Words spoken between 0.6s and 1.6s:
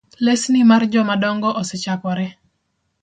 mar jomadongo